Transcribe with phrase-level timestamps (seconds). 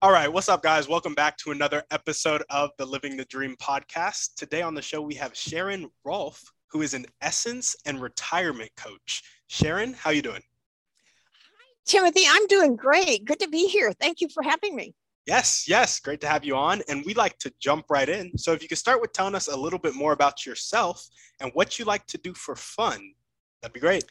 [0.00, 0.86] All right, what's up, guys?
[0.86, 4.36] Welcome back to another episode of the Living the Dream podcast.
[4.36, 9.24] Today on the show, we have Sharon Rolfe, who is an essence and retirement coach.
[9.48, 10.40] Sharon, how you doing?
[11.32, 12.22] Hi, Timothy.
[12.28, 13.24] I'm doing great.
[13.24, 13.92] Good to be here.
[13.92, 14.94] Thank you for having me.
[15.26, 16.80] Yes, yes, great to have you on.
[16.88, 18.38] And we like to jump right in.
[18.38, 21.08] So if you could start with telling us a little bit more about yourself
[21.40, 23.14] and what you like to do for fun,
[23.62, 24.04] that'd be great.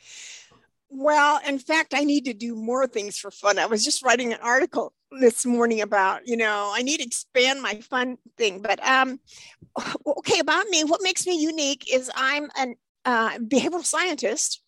[0.90, 3.58] Well, in fact, I need to do more things for fun.
[3.58, 7.62] I was just writing an article this morning about, you know, I need to expand
[7.62, 8.62] my fun thing.
[8.62, 9.20] But um,
[10.06, 14.62] okay, about me, what makes me unique is I'm a uh, behavioral scientist.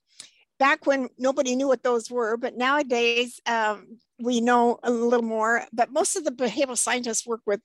[0.59, 5.63] Back when nobody knew what those were, but nowadays um, we know a little more.
[5.72, 7.61] But most of the behavioral scientists work with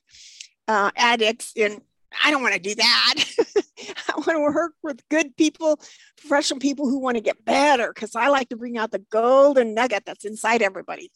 [0.68, 1.80] uh, addicts and
[2.22, 3.14] I don't want to do that.
[4.08, 5.80] I want to work with good people,
[6.16, 9.74] professional people who want to get better because I like to bring out the golden
[9.74, 11.10] nugget that's inside everybody.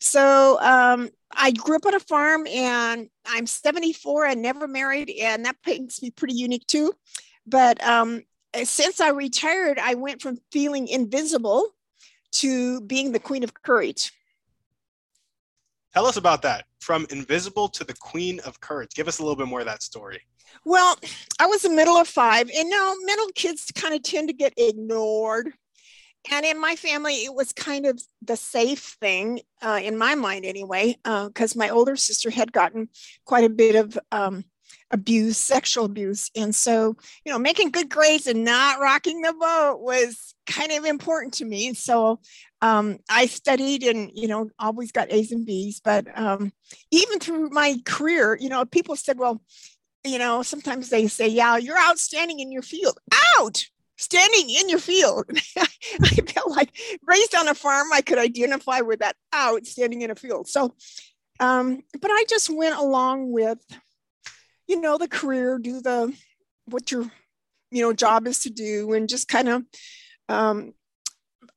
[0.00, 5.44] So um, I grew up on a farm and I'm 74 and never married, and
[5.44, 6.92] that makes me pretty unique too.
[7.46, 8.22] But um,
[8.64, 11.74] since I retired, I went from feeling invisible
[12.32, 14.12] to being the queen of courage.
[15.94, 16.64] Tell us about that.
[16.80, 18.90] From invisible to the queen of courage.
[18.94, 20.20] Give us a little bit more of that story.
[20.64, 20.98] Well,
[21.40, 24.52] I was the middle of five, and now middle kids kind of tend to get
[24.56, 25.52] ignored.
[26.30, 30.44] And in my family, it was kind of the safe thing, uh, in my mind
[30.44, 32.88] anyway, because uh, my older sister had gotten
[33.24, 34.44] quite a bit of um,
[34.90, 36.30] abuse, sexual abuse.
[36.36, 40.84] And so, you know, making good grades and not rocking the boat was kind of
[40.84, 41.74] important to me.
[41.74, 42.20] So
[42.62, 45.80] um, I studied and, you know, always got A's and B's.
[45.80, 46.52] But um,
[46.90, 49.40] even through my career, you know, people said, well,
[50.04, 52.98] you know, sometimes they say, yeah, you're outstanding in your field.
[53.38, 53.64] Out!
[53.96, 55.24] Standing in your field.
[55.56, 56.70] I felt like
[57.06, 60.48] raised on a farm, I could identify with that out standing in a field.
[60.48, 60.74] So,
[61.40, 63.58] um, but I just went along with,
[64.66, 66.14] you know, the career, do the
[66.66, 67.10] what your,
[67.70, 69.62] you know, job is to do, and just kind of
[70.28, 70.74] um,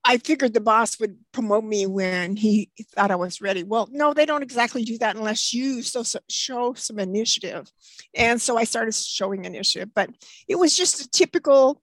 [0.04, 3.64] I figured the boss would promote me when he thought I was ready.
[3.64, 7.70] Well, no, they don't exactly do that unless you so, so show some initiative.
[8.16, 10.10] And so I started showing initiative, but
[10.48, 11.82] it was just a typical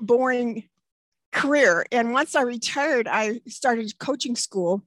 [0.00, 0.64] boring
[1.32, 1.84] career.
[1.92, 4.82] And once I retired, I started coaching school.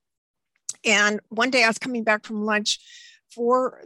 [0.84, 2.80] And one day I was coming back from lunch
[3.34, 3.84] for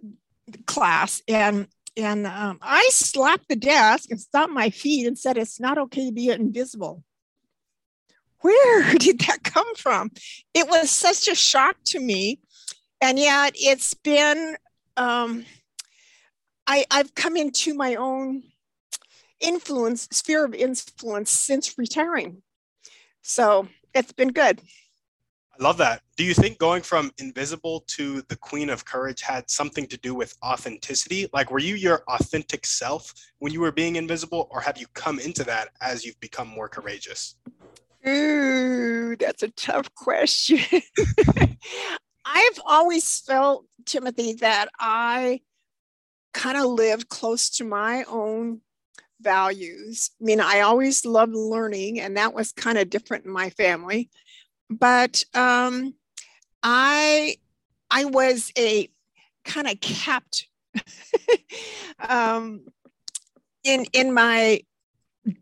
[0.65, 1.67] class and
[1.97, 6.07] and um, I slapped the desk and stomped my feet and said, It's not okay
[6.07, 7.03] to be invisible
[8.45, 10.11] where did that come from?
[10.53, 12.39] It was such a shock to me.
[13.01, 14.55] And yet it's been,
[14.95, 15.45] um,
[16.67, 18.43] I, I've come into my own
[19.45, 22.41] influence, sphere of influence since retiring.
[23.21, 24.61] So it's been good.
[25.57, 26.01] I love that.
[26.17, 30.13] Do you think going from invisible to the queen of courage had something to do
[30.13, 31.29] with authenticity?
[31.31, 35.17] Like, were you your authentic self when you were being invisible, or have you come
[35.17, 37.35] into that as you've become more courageous?
[38.05, 40.59] Ooh, that's a tough question.
[42.25, 45.39] I've always felt, Timothy, that I
[46.33, 48.59] kind of lived close to my own
[49.21, 50.11] values.
[50.21, 54.09] I mean, I always loved learning, and that was kind of different in my family.
[54.69, 55.93] But um,
[56.63, 57.35] I,
[57.89, 58.89] I was a
[59.43, 60.47] kind of kept
[62.09, 62.65] um,
[63.63, 64.61] in in my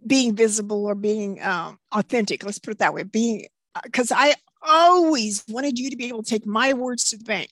[0.05, 2.43] being visible or being um, authentic.
[2.43, 3.03] Let's put it that way.
[3.03, 3.47] Being
[3.83, 7.23] because uh, I always wanted you to be able to take my words to the
[7.23, 7.49] bank.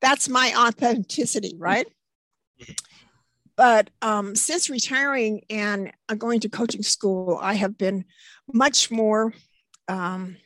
[0.00, 1.86] That's my authenticity, right?
[3.56, 8.04] But um, since retiring and uh, going to coaching school, I have been
[8.52, 9.32] much more
[9.88, 10.36] um,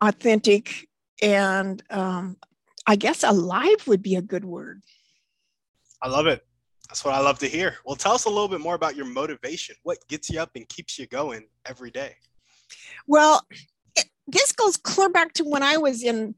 [0.00, 0.88] authentic
[1.22, 2.36] and um,
[2.86, 4.82] I guess alive would be a good word.
[6.02, 6.44] I love it.
[6.88, 7.76] That's what I love to hear.
[7.84, 9.76] Well, tell us a little bit more about your motivation.
[9.82, 12.14] What gets you up and keeps you going every day?
[13.06, 13.46] Well,
[13.96, 16.34] it, this goes clear back to when I was in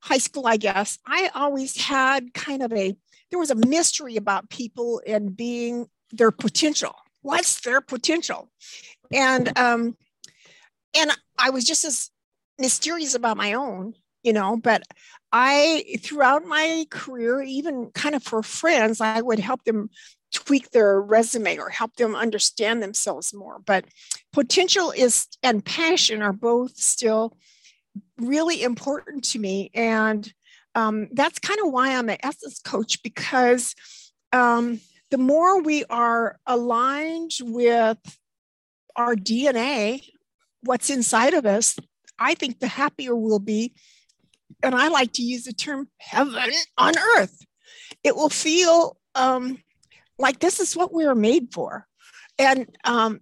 [0.00, 0.98] high school, I guess.
[1.06, 2.96] I always had kind of a,
[3.30, 6.94] there was a mystery about people and being their potential.
[7.22, 8.50] What's their potential?
[9.12, 9.96] And, um,
[10.96, 12.10] and I was just as
[12.58, 14.82] mysterious about my own you know, but
[15.32, 19.90] I, throughout my career, even kind of for friends, I would help them
[20.32, 23.58] tweak their resume or help them understand themselves more.
[23.64, 23.84] But
[24.32, 27.36] potential is and passion are both still
[28.18, 29.70] really important to me.
[29.74, 30.30] And
[30.78, 33.74] um, that's kind of why I'm an essence coach because
[34.32, 34.80] um,
[35.10, 37.98] the more we are aligned with
[38.94, 40.04] our DNA,
[40.62, 41.76] what's inside of us,
[42.16, 43.74] I think the happier we'll be.
[44.62, 47.44] And I like to use the term heaven on earth.
[48.04, 49.58] It will feel um,
[50.16, 51.88] like this is what we were made for.
[52.38, 53.20] And um,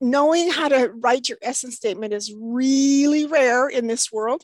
[0.00, 4.42] knowing how to write your essence statement is really rare in this world.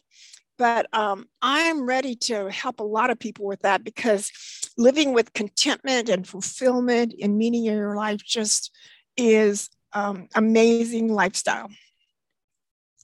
[0.59, 4.31] But um, I'm ready to help a lot of people with that because
[4.79, 8.71] living with contentment and fulfillment and meaning in your life just
[9.17, 11.69] is um, amazing lifestyle.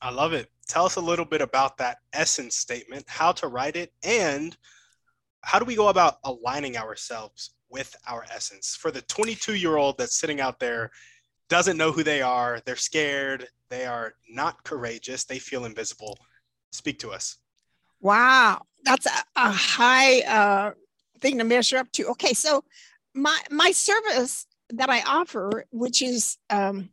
[0.00, 0.50] I love it.
[0.68, 4.56] Tell us a little bit about that essence statement, how to write it, and
[5.42, 8.76] how do we go about aligning ourselves with our essence?
[8.76, 10.90] For the 22 year old that's sitting out there,
[11.48, 16.18] doesn't know who they are, they're scared, they are not courageous, they feel invisible.
[16.70, 17.36] Speak to us.
[18.02, 20.72] Wow, that's a, a high uh,
[21.20, 22.08] thing to measure up to.
[22.08, 22.64] Okay, so
[23.14, 26.90] my my service that I offer, which is um,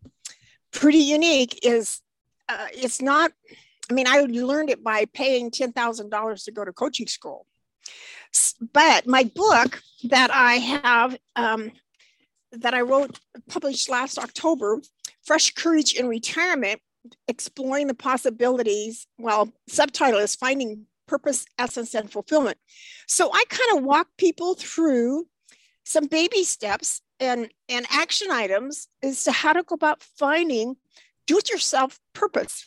[0.72, 2.02] pretty unique, is
[2.48, 3.32] uh, it's not.
[3.90, 7.48] I mean, I learned it by paying ten thousand dollars to go to coaching school.
[8.74, 11.72] But my book that I have, um,
[12.52, 13.20] that I wrote,
[13.50, 14.80] published last October,
[15.24, 16.80] Fresh Courage in Retirement,
[17.28, 19.08] exploring the possibilities.
[19.18, 22.58] Well, subtitle is Finding Purpose, Essence, and Fulfillment.
[23.08, 25.26] So I kind of walk people through
[25.84, 30.76] some baby steps and, and action items as to how to go about finding
[31.26, 32.66] do it yourself purpose.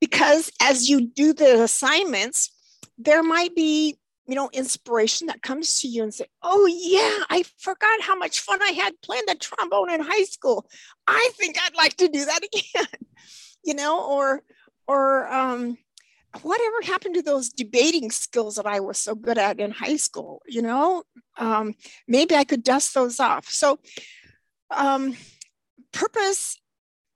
[0.00, 2.50] Because as you do the assignments,
[2.98, 7.42] there might be you know inspiration that comes to you and say oh yeah i
[7.58, 10.68] forgot how much fun i had playing the trombone in high school
[11.08, 13.00] i think i'd like to do that again
[13.64, 14.42] you know or
[14.86, 15.76] or um
[16.42, 20.42] whatever happened to those debating skills that I was so good at in high school?
[20.46, 21.02] You know,
[21.36, 21.74] um,
[22.06, 23.48] maybe I could dust those off.
[23.48, 23.78] So,
[24.70, 25.16] um,
[25.92, 26.56] purpose,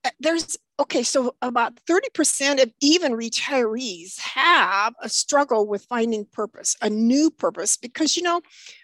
[0.05, 6.77] uh, there's okay, so about 30% of even retirees have a struggle with finding purpose,
[6.83, 8.41] a new purpose, because, you know,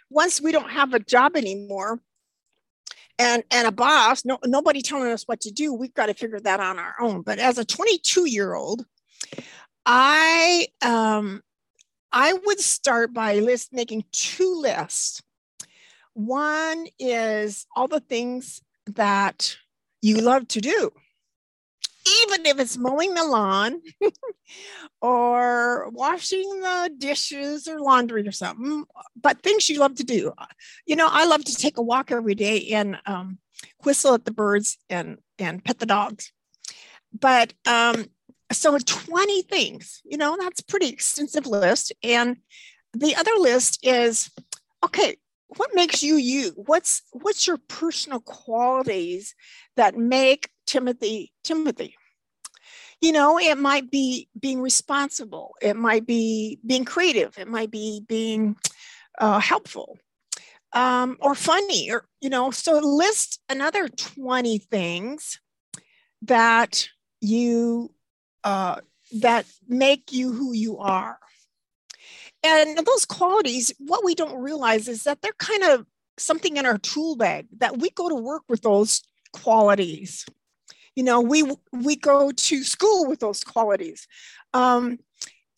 [0.08, 2.00] once we don't have a job anymore,
[3.18, 6.40] and, and a boss, no, nobody telling us what to do, we've got to figure
[6.40, 7.20] that on our own.
[7.22, 8.86] But as a 22 year old,
[9.92, 11.42] I um,
[12.12, 15.20] I would start by list making two lists.
[16.14, 19.56] One is all the things that
[20.00, 20.92] you love to do,
[22.22, 23.82] even if it's mowing the lawn
[25.02, 28.84] or washing the dishes or laundry or something,
[29.20, 30.32] but things you love to do.
[30.86, 33.38] You know, I love to take a walk every day and um,
[33.82, 36.32] whistle at the birds and and pet the dogs.
[37.12, 38.06] But um,
[38.52, 41.92] so 20 things you know that's pretty extensive list.
[42.02, 42.38] And
[42.92, 44.30] the other list is
[44.84, 45.16] okay
[45.56, 46.52] what makes you you?
[46.54, 49.34] What's what's your personal qualities
[49.76, 51.96] that make timothy timothy?
[53.00, 55.54] You know it might be being responsible.
[55.60, 57.36] It might be being creative.
[57.38, 58.56] It might be being
[59.18, 59.98] uh, helpful
[60.72, 65.40] um, or funny or you know so list another 20 things
[66.22, 66.88] that
[67.20, 67.92] you
[68.44, 68.80] uh,
[69.20, 71.18] that make you who you are.
[72.42, 75.86] And those qualities, what we don't realize is that they're kind of
[76.18, 80.26] something in our tool bag that we go to work with those qualities.
[80.96, 84.06] You know, we we go to school with those qualities.
[84.52, 84.98] Um,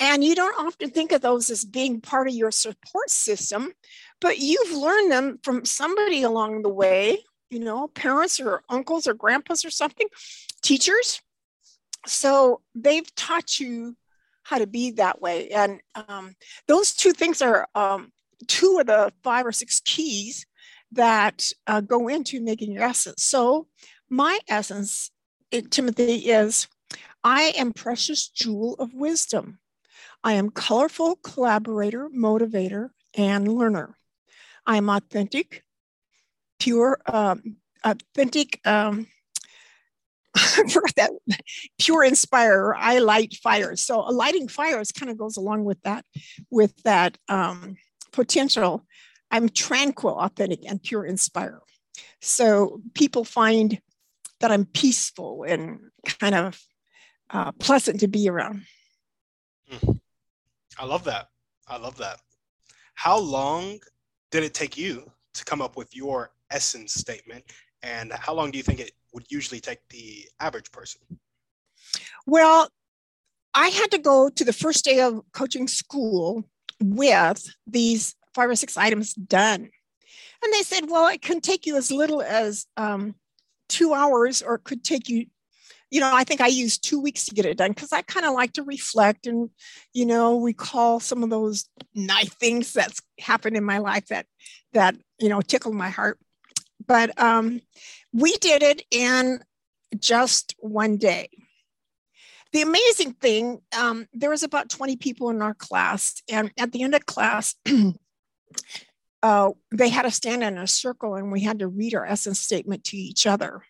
[0.01, 3.73] and you don't often think of those as being part of your support system,
[4.21, 9.15] but you've learned them from somebody along the way, you know, parents or uncles or
[9.15, 10.09] grandpas or something,
[10.61, 11.21] teachers,
[12.07, 13.97] so they've taught you
[14.43, 15.49] how to be that way.
[15.51, 16.35] And um,
[16.67, 18.13] those two things are um,
[18.49, 20.47] two of the five or six keys
[20.93, 23.23] that uh, go into making your essence.
[23.23, 23.67] So
[24.11, 25.11] my essence
[25.51, 26.69] it, timothy is
[27.25, 29.59] i am precious jewel of wisdom.
[30.25, 33.97] I am colorful collaborator motivator and learner.
[34.67, 35.65] I am authentic
[36.61, 39.09] pure um, authentic um,
[40.71, 41.11] for that
[41.79, 46.05] pure inspire i light fires so a lighting fires kind of goes along with that
[46.51, 47.77] with that um,
[48.13, 48.85] potential
[49.31, 51.61] i'm tranquil authentic and pure inspire
[52.21, 53.79] so people find
[54.41, 55.79] that i'm peaceful and
[56.19, 56.59] kind of
[57.31, 58.63] uh, pleasant to be around
[59.71, 59.93] hmm.
[60.79, 61.29] I love that.
[61.69, 62.21] I love that.
[62.95, 63.79] How long
[64.31, 67.45] did it take you to come up with your essence statement?
[67.83, 71.01] And how long do you think it would usually take the average person?
[72.27, 72.69] Well,
[73.55, 76.45] I had to go to the first day of coaching school
[76.81, 79.69] with these five or six items done.
[80.43, 83.15] And they said, well, it can take you as little as um,
[83.69, 85.27] two hours, or it could take you,
[85.91, 88.27] you know, I think I used two weeks to get it done because I kind
[88.27, 89.51] of like to reflect and,
[89.93, 94.27] you know, recall some of those nice things that's happened in my life that,
[94.73, 96.19] that, you know, tickled my heart.
[96.87, 97.61] But um,
[98.13, 99.43] we did it in
[99.99, 101.29] just one day.
[102.53, 106.83] The amazing thing, um, there was about 20 people in our class, and at the
[106.83, 107.55] end of class,
[109.23, 112.41] uh, they had us stand in a circle and we had to read our essence
[112.41, 113.63] statement to each other.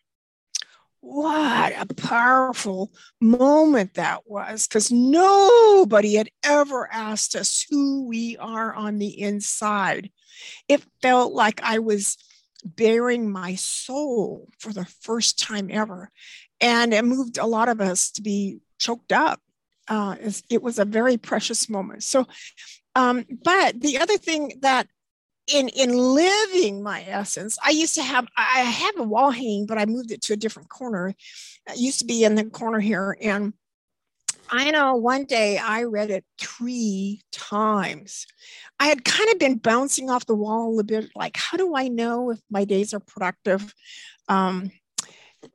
[1.00, 8.72] What a powerful moment that was because nobody had ever asked us who we are
[8.72, 10.10] on the inside.
[10.68, 12.16] It felt like I was
[12.64, 16.10] bearing my soul for the first time ever.
[16.60, 19.40] And it moved a lot of us to be choked up.
[19.88, 20.16] Uh,
[20.48, 22.04] it was a very precious moment.
[22.04, 22.26] So,
[22.94, 24.86] um, but the other thing that
[25.52, 29.76] in in living my essence i used to have i have a wall hanging but
[29.76, 33.16] i moved it to a different corner it used to be in the corner here
[33.20, 33.52] and
[34.52, 38.26] i know one day i read it three times
[38.78, 41.88] i had kind of been bouncing off the wall a bit like how do i
[41.88, 43.74] know if my days are productive
[44.28, 44.70] um,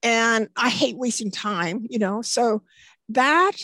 [0.04, 2.62] and i hate wasting time you know so
[3.10, 3.56] that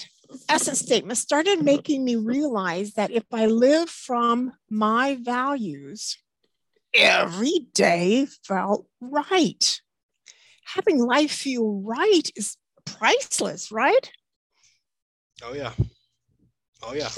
[0.50, 6.18] essence statement started making me realize that if I live from my values,
[6.94, 9.82] every day felt right.
[10.66, 14.12] Having life feel right is priceless, right?
[15.42, 15.72] Oh, yeah.
[16.82, 17.10] Oh, yeah.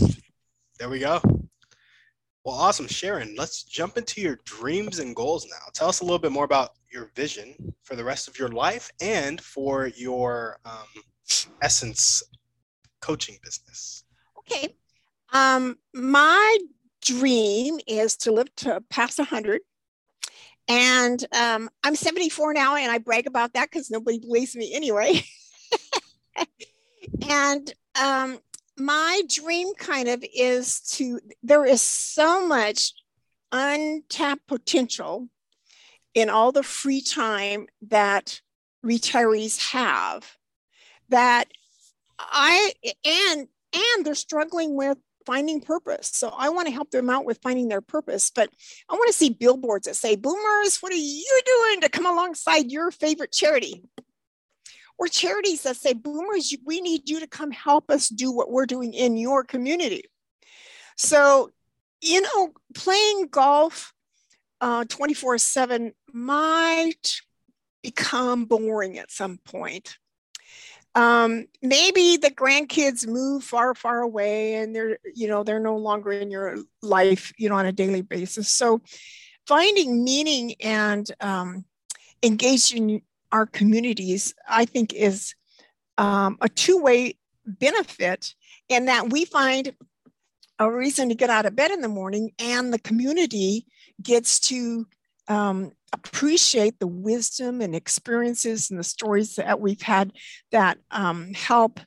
[0.80, 1.20] There we go.
[2.44, 2.88] Well, awesome.
[2.88, 5.66] Sharon, let's jump into your dreams and goals now.
[5.74, 8.92] Tell us a little bit more about your vision for the rest of your life
[9.02, 11.04] and for your um,
[11.62, 12.24] essence
[13.06, 14.04] coaching business?
[14.40, 14.76] Okay.
[15.32, 16.58] Um, my
[17.02, 19.62] dream is to live to past 100.
[20.68, 25.22] And um, I'm 74 now, and I brag about that because nobody believes me anyway.
[27.30, 27.72] and
[28.02, 28.40] um,
[28.78, 32.94] my dream kind of is to, there is so much
[33.52, 35.30] untapped potential
[36.14, 38.42] in all the free time that
[38.86, 40.38] retirees have
[41.10, 41.46] that
[42.20, 42.72] I
[43.04, 46.10] and and they're struggling with finding purpose.
[46.14, 48.32] So I want to help them out with finding their purpose.
[48.34, 48.50] But
[48.90, 52.72] I want to see billboards that say, Boomers, what are you doing to come alongside
[52.72, 53.84] your favorite charity?
[54.98, 58.66] Or charities that say, Boomers, we need you to come help us do what we're
[58.66, 60.06] doing in your community.
[60.96, 61.52] So,
[62.02, 63.94] you know, playing golf
[64.62, 67.22] uh, 24 7 might
[67.84, 69.98] become boring at some point
[70.96, 76.12] um, maybe the grandkids move far far away and they're you know they're no longer
[76.12, 78.82] in your life you know on a daily basis so
[79.46, 81.66] finding meaning and um,
[82.24, 83.02] engaging
[83.36, 85.36] our communities i think is
[85.98, 87.16] um, a two-way
[87.46, 88.34] benefit
[88.70, 89.76] in that we find
[90.60, 93.66] a reason to get out of bed in the morning and the community
[94.02, 94.88] gets to
[95.28, 100.14] um, appreciate the wisdom and experiences and the stories that we've had
[100.52, 101.80] that um, help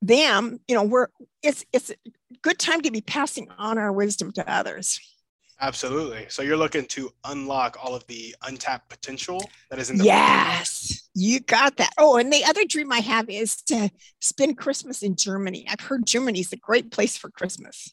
[0.00, 0.60] them.
[0.66, 1.08] You know we're
[1.42, 1.94] it's it's a
[2.42, 4.98] good time to be passing on our wisdom to others
[5.60, 6.26] absolutely.
[6.28, 11.08] So you're looking to unlock all of the untapped potential that is in the yes.
[11.14, 11.90] You got that.
[11.98, 13.90] Oh and the other dream i have is to
[14.20, 15.66] spend christmas in germany.
[15.68, 17.92] I've heard germany's a great place for christmas.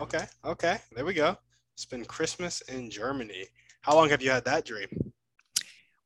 [0.00, 0.78] Okay okay.
[0.94, 1.36] There we go.
[1.76, 3.46] Spend christmas in germany.
[3.82, 4.88] How long have you had that dream?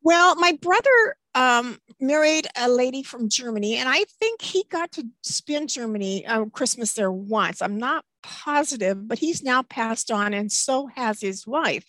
[0.03, 5.07] Well, my brother um, married a lady from Germany, and I think he got to
[5.23, 7.63] spend Germany uh, Christmas there once.
[7.63, 11.85] I'm not positive, but he's now passed on, and so has his wife.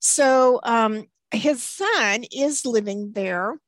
[0.00, 3.58] So um, his son is living there,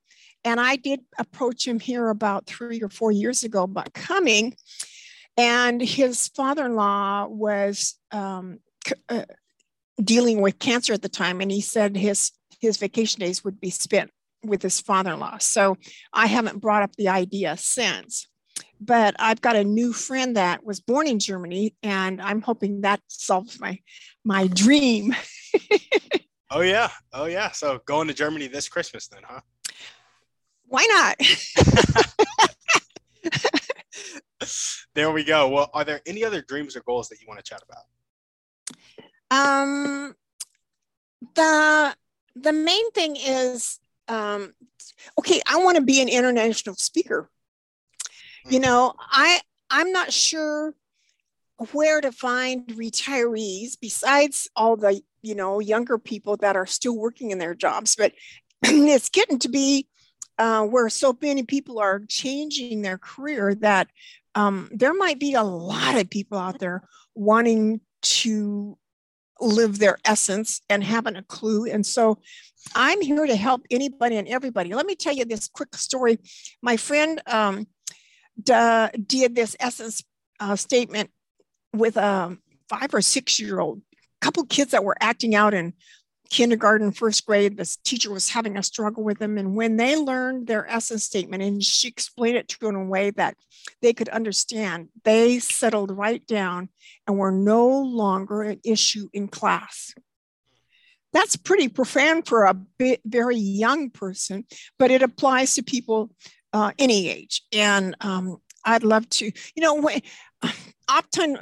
[0.45, 4.55] and I did approach him here about three or four years ago about coming,
[5.37, 8.61] and his father-in-law was um,
[9.09, 9.25] uh,
[10.03, 12.31] dealing with cancer at the time, and he said his
[12.61, 14.11] his vacation days would be spent
[14.45, 15.39] with his father-in-law.
[15.39, 15.77] So
[16.13, 18.29] I haven't brought up the idea since.
[18.81, 23.01] But I've got a new friend that was born in Germany, and I'm hoping that
[23.09, 23.79] solves my
[24.25, 25.15] my dream.
[26.51, 27.51] oh yeah, oh yeah.
[27.51, 29.41] So going to Germany this Christmas then, huh?
[30.67, 31.17] Why not?
[34.95, 35.49] there we go.
[35.49, 37.85] Well, are there any other dreams or goals that you want to chat about?
[39.31, 40.15] Um,
[41.35, 41.95] the
[42.37, 44.55] the main thing is, um,
[45.19, 47.29] okay, I want to be an international speaker.
[48.49, 48.63] You mm.
[48.63, 50.75] know, I I'm not sure
[51.73, 57.31] where to find retirees besides all the you know younger people that are still working
[57.31, 58.13] in their jobs but
[58.63, 59.87] it's getting to be
[60.39, 63.89] uh, where so many people are changing their career that
[64.35, 66.83] um, there might be a lot of people out there
[67.15, 68.79] wanting to
[69.41, 71.67] live their essence and having a clue.
[71.67, 72.19] And so
[72.75, 74.73] I'm here to help anybody and everybody.
[74.73, 76.19] Let me tell you this quick story.
[76.63, 77.67] My friend um,
[78.45, 80.03] did this essence
[80.39, 81.11] uh, statement
[81.73, 82.37] with a
[82.69, 83.83] five or six year old
[84.21, 85.73] couple kids that were acting out in
[86.31, 89.37] kindergarten, first grade, this teacher was having a struggle with them.
[89.37, 92.85] And when they learned their essence statement and she explained it to them in a
[92.85, 93.37] way that
[93.83, 96.69] they could understand, they settled right down
[97.07, 99.93] and were no longer an issue in class.
[101.13, 104.45] That's pretty profound for a bit, very young person,
[104.79, 106.11] but it applies to people
[106.53, 107.43] uh, any age.
[107.53, 109.89] And um, I'd love to, you know,
[110.89, 111.39] often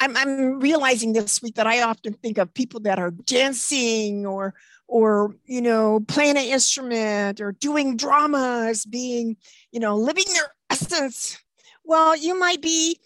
[0.00, 4.54] I'm, I'm realizing this week that I often think of people that are dancing or
[4.88, 9.36] or you know playing an instrument or doing dramas, being
[9.70, 11.38] you know living their essence
[11.84, 12.98] well you might be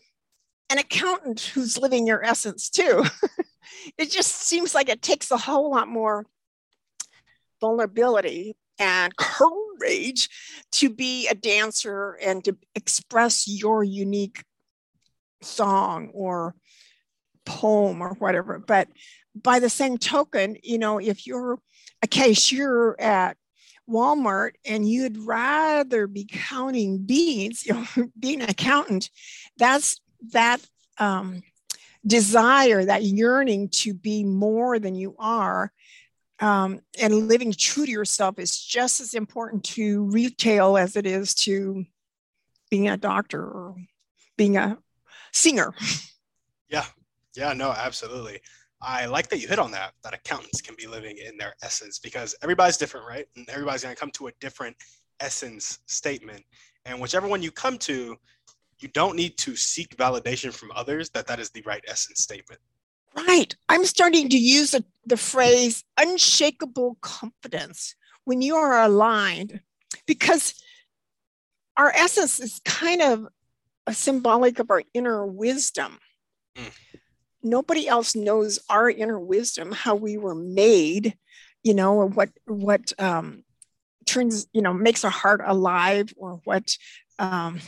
[0.71, 3.05] an accountant who's living your essence too
[3.99, 6.27] it just seems like it takes a whole lot more
[7.61, 10.29] vulnerability and courage
[10.73, 14.45] to be a dancer and to express your unique
[15.43, 16.55] song or
[17.45, 18.59] poem or whatever.
[18.59, 18.89] But
[19.35, 21.59] by the same token, you know, if you're
[22.03, 23.37] a cashier at
[23.89, 29.11] Walmart and you'd rather be counting beans, you know, being an accountant,
[29.59, 30.01] that's
[30.33, 30.61] that
[30.99, 31.43] um,
[32.07, 35.73] desire, that yearning to be more than you are.
[36.41, 41.35] Um, and living true to yourself is just as important to retail as it is
[41.37, 41.85] to
[42.71, 43.77] being a doctor or
[44.37, 44.79] being a
[45.33, 45.75] singer.
[46.69, 46.87] Yeah,
[47.37, 48.41] yeah, no, absolutely.
[48.83, 51.99] I like that you hit on that, that accountants can be living in their essence
[51.99, 53.27] because everybody's different, right?
[53.37, 54.77] And everybody's going to come to a different
[55.21, 56.45] essence statement.
[56.85, 58.17] And whichever one you come to,
[58.81, 62.61] you don't need to seek validation from others that that is the right essence statement.
[63.17, 63.55] Right.
[63.69, 69.61] I'm starting to use a, the phrase unshakable confidence when you are aligned
[70.07, 70.55] because
[71.77, 73.27] our essence is kind of
[73.87, 75.99] a symbolic of our inner wisdom.
[76.57, 76.71] Mm
[77.45, 81.17] nobody else knows our inner wisdom, how we were made,
[81.63, 83.45] you know, or what what um,
[84.07, 86.77] turns, you know, makes our heart alive, or what
[87.19, 87.61] um,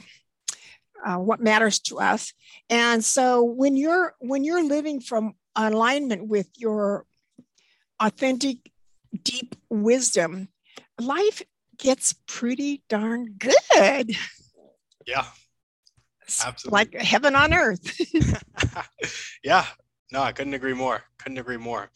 [1.05, 2.33] uh, what matters to us.
[2.70, 7.05] And so when you're when you're living from alignment with your
[8.01, 8.59] authentic,
[9.23, 10.49] deep wisdom,
[11.01, 11.43] life
[11.79, 14.17] gets pretty darn good.
[15.07, 15.27] Yeah,
[16.45, 16.71] Absolutely.
[16.71, 18.01] like heaven on earth.
[19.45, 19.67] yeah,
[20.13, 21.03] no, I couldn't agree more.
[21.19, 21.91] Couldn't agree more.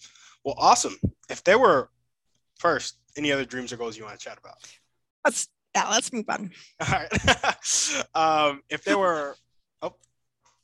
[0.44, 0.96] Well, awesome.
[1.28, 1.90] If there were
[2.58, 4.56] first any other dreams or goals you want to chat about,
[5.24, 6.50] let's yeah, let's move on.
[6.80, 8.06] All right.
[8.14, 9.36] um, if there were,
[9.82, 9.94] oh,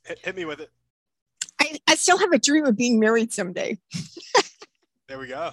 [0.05, 0.69] hit, hit me with it.
[1.59, 3.79] I, I still have a dream of being married someday.
[5.07, 5.51] There we go.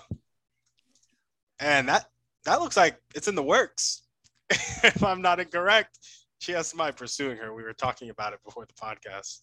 [1.60, 2.06] And that
[2.44, 4.02] that looks like it's in the works.
[4.50, 5.98] if I'm not incorrect
[6.44, 7.54] she has somebody pursuing her.
[7.54, 9.40] We were talking about it before the podcast.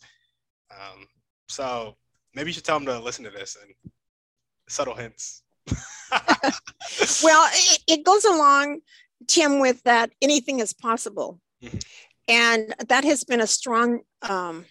[0.69, 1.07] Um,
[1.47, 1.97] so
[2.35, 3.73] maybe you should tell them to listen to this and
[4.69, 5.41] subtle hints.
[7.23, 8.81] well, it, it, goes along,
[9.27, 11.39] Tim, with that anything is possible.
[11.63, 11.77] Mm-hmm.
[12.27, 14.65] And that has been a strong um,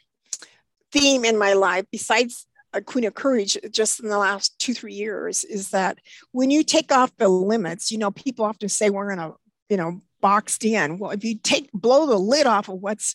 [0.93, 4.95] theme in my life, besides a Queen of Courage, just in the last two, three
[4.95, 5.99] years, is that
[6.33, 9.35] when you take off the limits, you know, people often say we're in a,
[9.69, 10.99] you know, boxed in.
[10.99, 13.15] Well, if you take blow the lid off of what's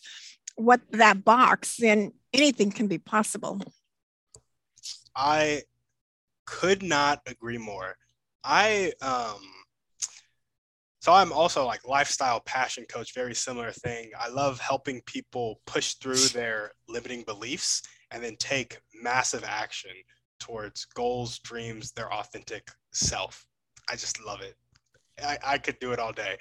[0.56, 3.60] what that box, then anything can be possible.
[5.14, 5.62] I
[6.46, 7.96] could not agree more.
[8.44, 9.40] I um
[11.00, 14.10] so I'm also like lifestyle passion coach, very similar thing.
[14.18, 19.92] I love helping people push through their limiting beliefs and then take massive action
[20.38, 23.46] towards goals, dreams, their authentic self.
[23.88, 24.56] I just love it.
[25.22, 26.36] I, I could do it all day.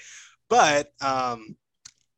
[0.50, 1.56] But um,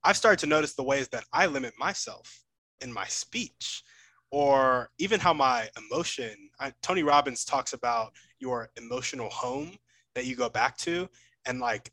[0.03, 2.43] I've started to notice the ways that I limit myself
[2.81, 3.83] in my speech
[4.31, 9.71] or even how my emotion I, tony robbins talks about your emotional home
[10.15, 11.09] that you go back to
[11.45, 11.91] and like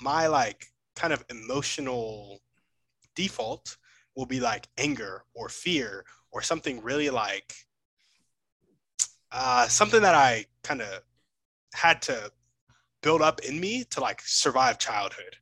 [0.00, 0.66] my like
[0.96, 2.40] kind of emotional
[3.14, 3.76] default
[4.16, 7.54] will be like anger or fear or something really like
[9.32, 11.02] uh, something that I kind of
[11.74, 12.30] had to
[13.02, 15.36] build up in me to like survive childhood.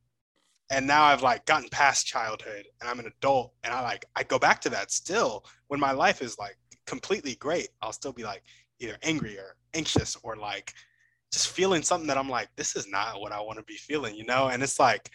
[0.71, 4.23] And now I've like gotten past childhood and I'm an adult and I like I
[4.23, 7.69] go back to that still when my life is like completely great.
[7.83, 8.43] I'll still be like
[8.79, 10.75] either angry or anxious or like
[11.33, 14.15] just feeling something that I'm like, this is not what I want to be feeling,
[14.15, 14.49] you know?
[14.49, 15.11] And it's like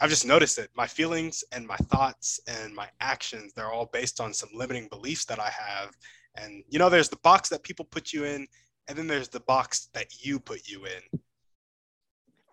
[0.00, 0.70] I've just noticed it.
[0.76, 5.24] My feelings and my thoughts and my actions, they're all based on some limiting beliefs
[5.26, 5.90] that I have.
[6.36, 8.46] And, you know, there's the box that people put you in,
[8.88, 11.20] and then there's the box that you put you in.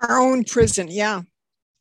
[0.01, 0.87] Our own prison.
[0.89, 1.21] Yeah.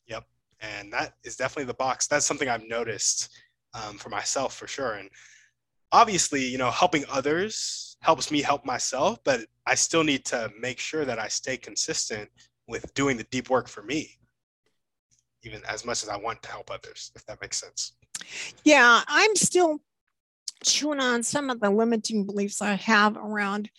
[0.07, 0.25] Yep.
[0.61, 2.07] And that is definitely the box.
[2.07, 3.31] That's something I've noticed
[3.75, 4.95] um, for myself for sure.
[4.95, 5.09] And
[5.93, 10.79] obviously, you know, helping others helps me help myself, but I still need to make
[10.79, 12.29] sure that I stay consistent
[12.67, 14.17] with doing the deep work for me
[15.43, 17.93] even as much as I want to help others, if that makes sense.
[18.65, 19.81] Yeah, I'm still
[20.65, 23.71] chewing on some of the limiting beliefs I have around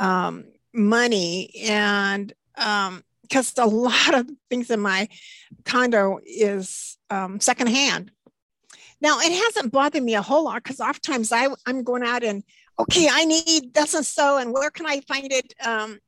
[0.00, 5.08] um, money and because um, a lot of things in my
[5.64, 8.10] condo is um, secondhand.
[9.00, 12.42] Now it hasn't bothered me a whole lot because oftentimes I I'm going out and
[12.78, 16.00] okay I need this and so and where can I find it um,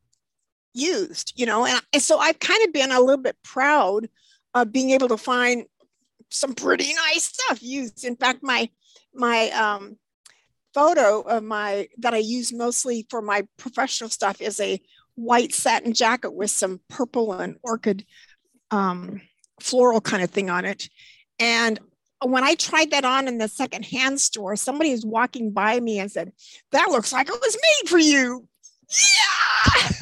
[0.74, 4.08] used you know and, and so I've kind of been a little bit proud
[4.54, 5.64] of being able to find
[6.30, 8.04] some pretty nice stuff used.
[8.04, 8.70] In fact, my
[9.14, 9.96] my um,
[10.74, 14.80] photo of my that I use mostly for my professional stuff is a
[15.14, 18.04] white satin jacket with some purple and orchid
[18.70, 19.20] um,
[19.60, 20.88] floral kind of thing on it.
[21.38, 21.78] And
[22.24, 26.10] when I tried that on in the secondhand store, somebody was walking by me and
[26.10, 26.32] said,
[26.72, 28.46] "That looks like it was made for you."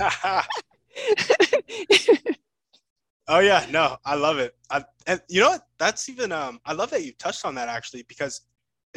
[0.01, 0.43] Yeah.
[3.31, 4.57] Oh yeah, no, I love it.
[4.71, 5.67] I, and you know what?
[5.79, 8.41] That's even um, I love that you touched on that actually because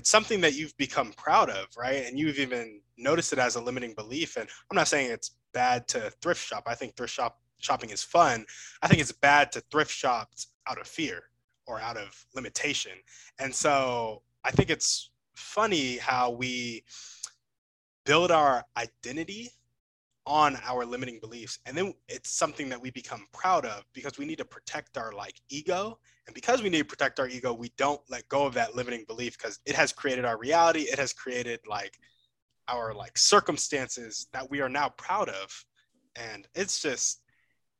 [0.01, 2.07] it's something that you've become proud of, right?
[2.07, 4.35] And you've even noticed it as a limiting belief.
[4.35, 6.63] And I'm not saying it's bad to thrift shop.
[6.65, 8.43] I think thrift shop shopping is fun.
[8.81, 10.31] I think it's bad to thrift shop
[10.67, 11.25] out of fear
[11.67, 12.93] or out of limitation.
[13.37, 16.83] And so I think it's funny how we
[18.03, 19.51] build our identity
[20.25, 24.25] on our limiting beliefs and then it's something that we become proud of because we
[24.25, 25.97] need to protect our like ego
[26.31, 29.03] and because we need to protect our ego we don't let go of that limiting
[29.05, 30.83] belief because it has created our reality.
[30.83, 31.99] It has created like
[32.69, 35.65] our like circumstances that we are now proud of.
[36.15, 37.21] And it's just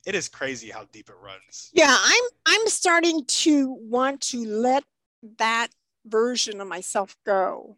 [0.05, 1.69] it is crazy how deep it runs.
[1.73, 4.83] Yeah i'm i'm starting to want to let
[5.37, 5.69] that
[6.05, 7.77] version of myself go.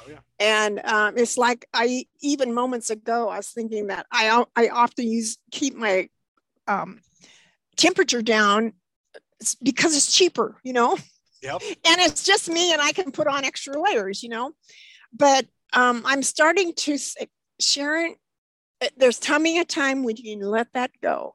[0.00, 0.20] Oh, yeah.
[0.38, 5.08] And um, it's like I even moments ago I was thinking that I I often
[5.08, 6.08] use keep my
[6.66, 7.00] um,
[7.76, 8.72] temperature down
[9.62, 10.96] because it's cheaper, you know.
[11.42, 11.62] Yep.
[11.86, 14.52] And it's just me, and I can put on extra layers, you know.
[15.12, 16.98] But um, I'm starting to
[17.58, 18.16] Sharon.
[18.82, 21.34] Uh, there's coming a time when you can let that go.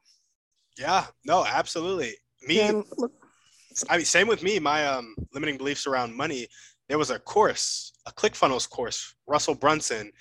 [0.78, 1.06] Yeah.
[1.26, 1.46] No.
[1.46, 2.14] Absolutely.
[2.48, 2.60] Me.
[2.62, 3.14] And look,
[3.90, 4.60] I mean, same with me.
[4.60, 6.48] My um, limiting beliefs around money
[6.88, 10.12] there was a course, a ClickFunnels course, Russell Brunson.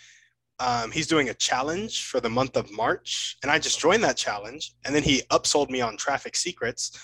[0.61, 4.17] Um, he's doing a challenge for the month of March, and I just joined that
[4.17, 4.73] challenge.
[4.85, 6.99] And then he upsold me on Traffic Secrets.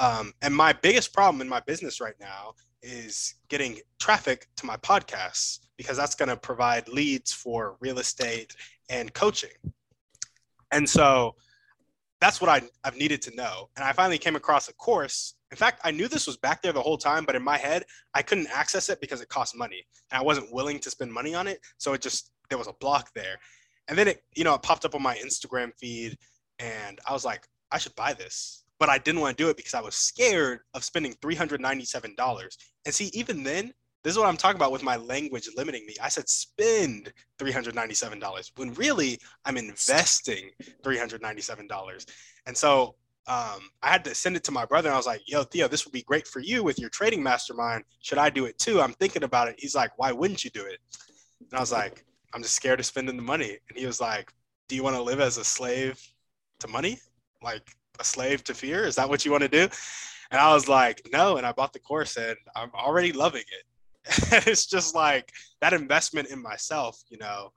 [0.00, 4.76] Um, and my biggest problem in my business right now is getting traffic to my
[4.78, 8.56] podcasts because that's going to provide leads for real estate
[8.88, 9.50] and coaching.
[10.72, 11.36] And so
[12.20, 13.68] that's what I, I've needed to know.
[13.76, 16.72] And I finally came across a course in fact, I knew this was back there
[16.72, 17.84] the whole time, but in my head,
[18.14, 21.34] I couldn't access it because it cost money and I wasn't willing to spend money
[21.34, 21.60] on it.
[21.78, 23.36] So it just, there was a block there.
[23.88, 26.16] And then it, you know, it popped up on my Instagram feed
[26.60, 28.64] and I was like, I should buy this.
[28.80, 32.56] But I didn't want to do it because I was scared of spending $397.
[32.86, 35.94] And see, even then, this is what I'm talking about with my language limiting me.
[36.02, 40.50] I said spend $397 when really I'm investing
[40.82, 42.06] $397.
[42.46, 44.88] And so um, I had to send it to my brother.
[44.88, 47.22] And I was like, yo, Theo, this would be great for you with your trading
[47.22, 47.84] mastermind.
[48.00, 48.80] Should I do it too?
[48.80, 49.56] I'm thinking about it.
[49.58, 50.78] He's like, why wouldn't you do it?
[51.40, 53.58] And I was like, I'm just scared of spending the money.
[53.68, 54.32] And he was like,
[54.68, 56.00] do you want to live as a slave
[56.60, 56.98] to money?
[57.42, 58.84] Like a slave to fear?
[58.84, 59.68] Is that what you want to do?
[60.30, 61.36] And I was like, no.
[61.36, 63.64] And I bought the course and I'm already loving it.
[64.48, 67.52] it's just like that investment in myself, you know,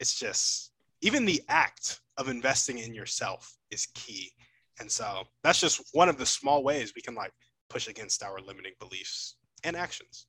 [0.00, 4.32] it's just even the act of investing in yourself is key.
[4.80, 7.32] And so that's just one of the small ways we can like
[7.68, 10.26] push against our limiting beliefs and actions.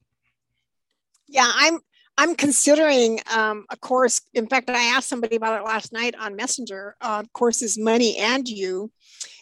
[1.27, 1.79] Yeah, I'm
[2.17, 4.21] I'm considering um, a course.
[4.33, 6.95] In fact, I asked somebody about it last night on Messenger.
[7.01, 8.91] Uh, courses money and you,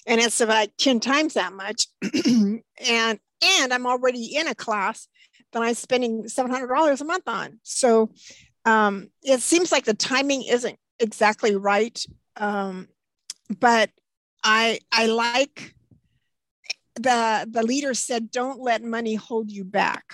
[0.07, 1.87] and it's about ten times that much.
[2.25, 5.07] and and I'm already in a class
[5.51, 7.59] that I'm spending $700 a month on.
[7.63, 8.11] So
[8.65, 11.99] um, it seems like the timing isn't exactly right.
[12.37, 12.87] Um,
[13.59, 13.89] but
[14.43, 15.75] I, I like
[16.95, 20.13] the, the leader said, don't let money hold you back.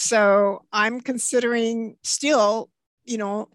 [0.00, 2.70] So I'm considering still,
[3.04, 3.48] you know,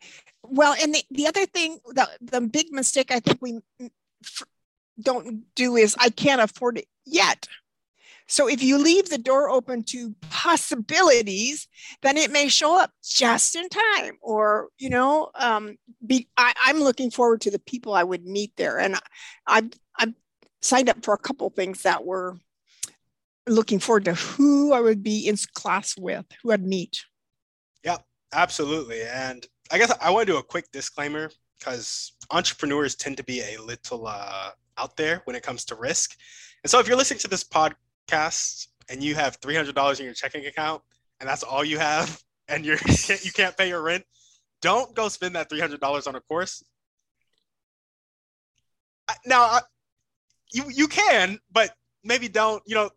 [0.43, 3.61] well, and the, the other thing, the, the big mistake I think we
[5.01, 7.47] don't do is I can't afford it yet.
[8.27, 11.69] So if you leave the door open to possibilities,
[12.01, 14.17] then it may show up just in time.
[14.21, 18.51] Or you know, um, be, I, am looking forward to the people I would meet
[18.57, 18.99] there, and
[19.47, 20.13] I've I've
[20.61, 22.37] signed up for a couple things that were
[23.47, 27.03] looking forward to who I would be in class with, who I'd meet.
[27.83, 27.97] Yeah,
[28.33, 29.01] absolutely.
[29.03, 31.29] And I guess I want to do a quick disclaimer
[31.59, 36.15] because entrepreneurs tend to be a little uh, out there when it comes to risk.
[36.63, 40.45] And so if you're listening to this podcast and you have $300 in your checking
[40.45, 40.81] account
[41.19, 42.77] and that's all you have and you're,
[43.21, 44.03] you can't pay your rent,
[44.61, 46.63] don't go spend that $300 on a course.
[49.25, 49.59] Now,
[50.53, 51.71] you, you can, but
[52.03, 52.89] maybe don't, you know,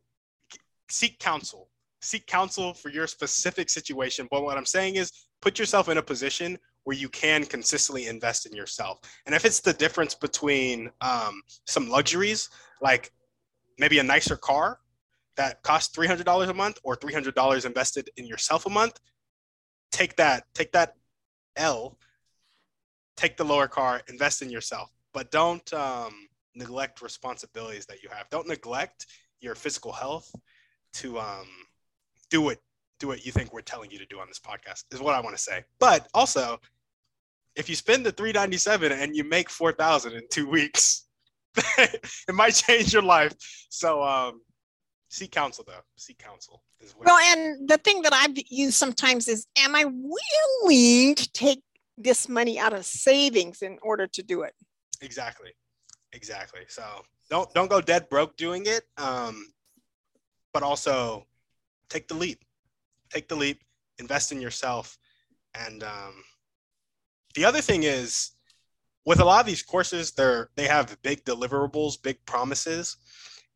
[0.88, 1.68] seek counsel.
[2.00, 4.28] Seek counsel for your specific situation.
[4.30, 8.46] But what I'm saying is put yourself in a position where you can consistently invest
[8.46, 9.00] in yourself.
[9.26, 12.48] And if it's the difference between um, some luxuries,
[12.80, 13.12] like
[13.78, 14.78] maybe a nicer car
[15.36, 19.00] that costs $300 a month or $300 invested in yourself a month,
[19.90, 20.94] take that, take that
[21.56, 21.98] L,
[23.16, 28.28] take the lower car, invest in yourself, but don't um, neglect responsibilities that you have.
[28.30, 29.06] Don't neglect
[29.40, 30.30] your physical health
[30.96, 31.46] to um,
[32.30, 32.58] do what
[32.98, 35.20] do what you think we're telling you to do on this podcast is what I
[35.20, 35.64] want to say.
[35.78, 36.58] But also,
[37.54, 41.06] if you spend the 397 and you make 4000 in two weeks
[41.78, 43.32] it might change your life.
[43.70, 44.42] So um
[45.08, 45.80] seek counsel though.
[45.96, 51.14] Seek counsel is well and the thing that i've used sometimes is am i willing
[51.14, 51.62] to take
[51.96, 54.52] this money out of savings in order to do it?
[55.00, 55.50] Exactly.
[56.12, 56.60] Exactly.
[56.68, 56.82] So
[57.30, 58.82] don't don't go dead broke doing it.
[58.98, 59.46] Um
[60.56, 61.26] but also
[61.90, 62.40] take the leap
[63.10, 63.58] take the leap
[63.98, 64.98] invest in yourself
[65.66, 66.14] and um
[67.36, 68.36] the other thing is
[69.06, 72.96] with a lot of these courses, they're they have big deliverables, big promises,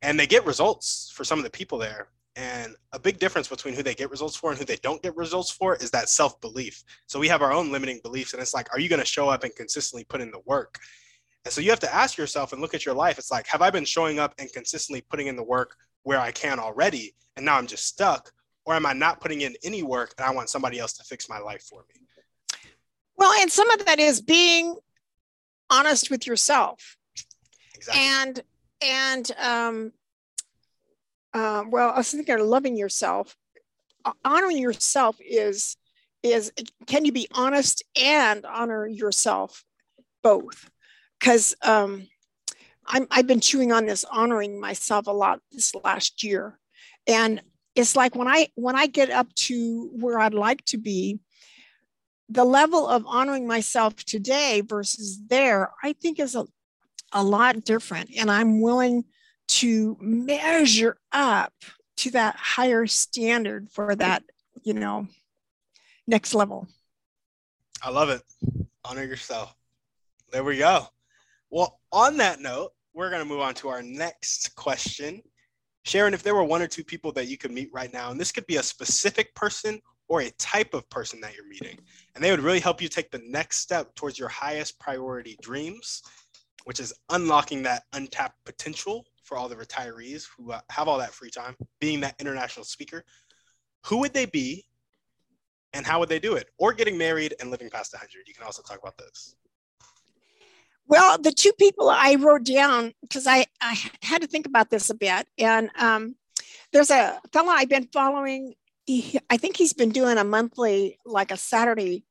[0.00, 2.08] and they get results for some of the people there.
[2.36, 5.16] And a big difference between who they get results for and who they don't get
[5.16, 6.84] results for is that self belief.
[7.06, 9.28] So we have our own limiting beliefs, and it's like, are you going to show
[9.28, 10.78] up and consistently put in the work?
[11.44, 13.18] And so you have to ask yourself and look at your life.
[13.18, 16.32] It's like, have I been showing up and consistently putting in the work where I
[16.32, 18.30] can already, and now I'm just stuck?
[18.66, 21.28] Or am I not putting in any work and I want somebody else to fix
[21.28, 22.00] my life for me?
[23.16, 24.76] Well, and some of that is being
[25.70, 26.96] honest with yourself.
[27.74, 28.02] Exactly.
[28.02, 28.42] And
[28.82, 29.92] and um,
[31.34, 33.36] uh, well, I was thinking of loving yourself.
[34.24, 35.76] Honoring yourself is
[36.22, 36.52] is
[36.86, 39.64] can you be honest and honor yourself
[40.22, 40.70] both?
[41.18, 42.06] Because um,
[42.90, 46.58] I'm I've been chewing on this honoring myself a lot this last year,
[47.06, 47.40] and
[47.74, 51.20] it's like when I when I get up to where I'd like to be,
[52.28, 56.46] the level of honoring myself today versus there, I think is a,
[57.12, 58.10] a lot different.
[58.16, 59.04] And I'm willing
[59.48, 61.52] to measure up
[61.98, 64.22] to that higher standard for that,
[64.62, 65.08] you know,
[66.06, 66.68] next level.
[67.82, 68.22] I love it.
[68.84, 69.54] Honor yourself.
[70.32, 70.86] There we go.
[71.50, 75.22] Well, on that note, we're going to move on to our next question.
[75.84, 78.20] Sharon, if there were one or two people that you could meet right now, and
[78.20, 81.78] this could be a specific person or a type of person that you're meeting.
[82.14, 86.02] And they would really help you take the next step towards your highest priority dreams,
[86.64, 91.14] which is unlocking that untapped potential for all the retirees who uh, have all that
[91.14, 93.04] free time, being that international speaker.
[93.86, 94.66] Who would they be
[95.72, 96.50] and how would they do it?
[96.58, 98.26] Or getting married and living past 100.
[98.26, 99.36] You can also talk about this.
[100.90, 104.90] Well, the two people I wrote down, because I, I had to think about this
[104.90, 105.28] a bit.
[105.38, 106.16] And um,
[106.72, 108.54] there's a fellow I've been following
[108.86, 112.02] he, I think he's been doing a monthly, like a Saturday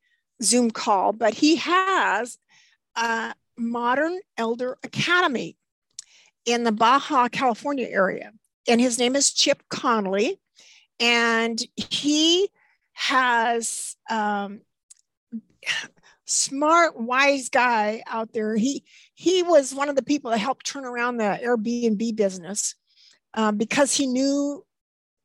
[0.41, 2.37] Zoom call, but he has
[2.95, 5.57] a modern elder academy
[6.45, 8.31] in the Baja California area.
[8.65, 10.39] And his name is Chip Conley.
[11.01, 12.49] And he
[12.93, 14.61] has um,
[16.29, 18.55] smart, wise guy out there.
[18.55, 18.83] He
[19.15, 22.75] he was one of the people that helped turn around the Airbnb business
[23.33, 24.65] uh, because he knew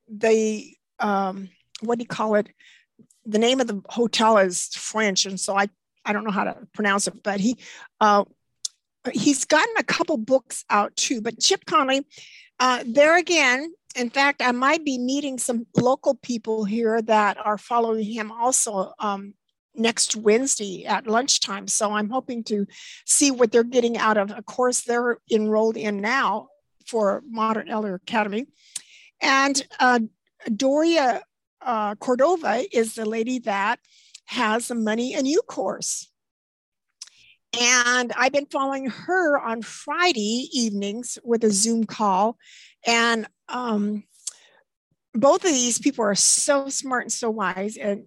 [0.09, 2.49] the um, what do you call it?
[3.27, 5.69] The name of the hotel is French, and so I
[6.05, 7.59] I don't know how to pronounce it, but he
[8.01, 8.25] uh,
[9.13, 11.21] he's gotten a couple books out too.
[11.21, 12.07] But Chip Conley,
[12.61, 17.59] uh, there again, in fact, I might be meeting some local people here that are
[17.59, 19.35] following him also um,
[19.75, 21.69] next Wednesday at lunchtime.
[21.69, 22.67] So I'm hoping to
[23.07, 26.49] see what they're getting out of a course they're enrolled in now
[26.87, 28.47] for Modern Elder Academy.
[29.21, 30.01] And uh,
[30.55, 31.23] Doria
[31.61, 33.81] uh, Cordova is the lady that
[34.27, 36.11] has a money and you course.
[37.59, 42.37] And I've been following her on Friday evenings with a Zoom call.
[42.87, 44.05] And um,
[45.15, 47.77] both of these people are so smart and so wise.
[47.77, 48.07] And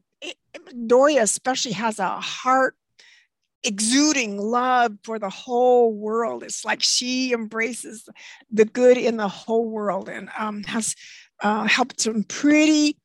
[0.86, 2.76] Doria, especially, has a heart
[3.64, 6.44] exuding love for the whole world.
[6.44, 8.08] It's like she embraces
[8.52, 10.96] the good in the whole world and um, has
[11.42, 12.98] uh, helped some pretty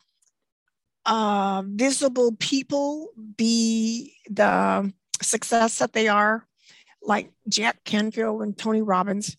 [1.04, 6.46] uh, visible people be the success that they are,
[7.02, 9.36] like Jack Canfield and Tony Robbins.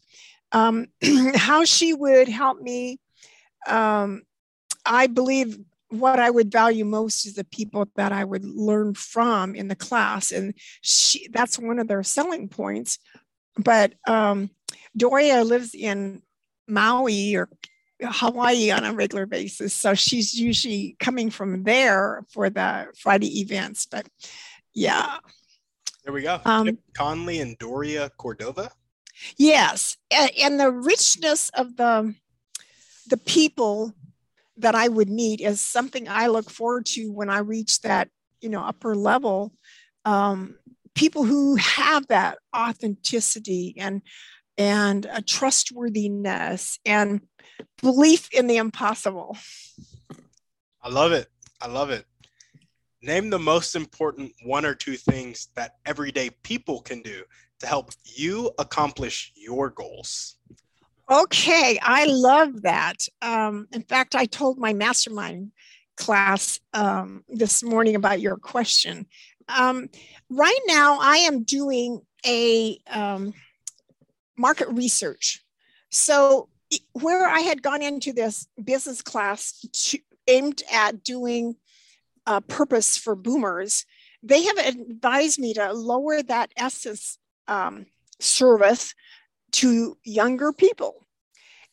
[0.51, 0.87] Um,
[1.35, 2.99] how she would help me,
[3.67, 4.23] um,
[4.85, 5.57] I believe
[5.99, 9.75] what I would value most is the people that I would learn from in the
[9.75, 10.31] class.
[10.31, 12.99] And she, that's one of their selling points.
[13.57, 14.49] But um,
[14.97, 16.23] Doria lives in
[16.67, 17.49] Maui or
[18.01, 19.73] Hawaii on a regular basis.
[19.73, 23.85] So she's usually coming from there for the Friday events.
[23.85, 24.07] But
[24.73, 25.17] yeah.
[26.03, 26.39] There we go.
[26.43, 28.71] Um, Conley and Doria Cordova.
[29.37, 29.97] Yes.
[30.11, 32.15] And, and the richness of the
[33.07, 33.93] the people
[34.57, 38.09] that I would need is something I look forward to when I reach that,
[38.41, 39.53] you know, upper level.
[40.05, 40.57] Um,
[40.95, 44.01] people who have that authenticity and
[44.57, 47.21] and a trustworthiness and
[47.81, 49.35] belief in the impossible.
[50.81, 51.27] I love it.
[51.59, 52.05] I love it.
[53.01, 57.23] Name the most important one or two things that everyday people can do
[57.59, 60.37] to help you accomplish your goals.
[61.11, 63.07] Okay, I love that.
[63.21, 65.51] Um, in fact, I told my mastermind
[65.97, 69.05] class um, this morning about your question.
[69.49, 69.89] Um,
[70.29, 73.33] right now, I am doing a um,
[74.37, 75.43] market research.
[75.91, 76.49] So,
[76.93, 81.57] where I had gone into this business class to, aimed at doing
[82.25, 83.85] a purpose for boomers,
[84.23, 87.87] they have advised me to lower that essence um,
[88.19, 88.95] service
[89.53, 91.05] to younger people.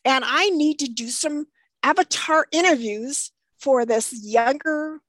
[0.03, 1.47] And I need to do some
[1.83, 4.99] avatar interviews for this younger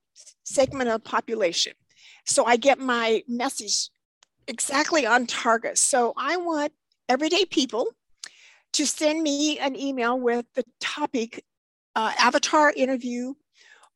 [0.45, 1.73] segment of population.
[2.27, 3.91] So I get my message
[4.47, 5.79] exactly on target.
[5.79, 6.73] So I want
[7.09, 7.89] everyday people
[8.75, 11.45] to send me an email with the topic
[11.95, 13.35] uh, avatar interview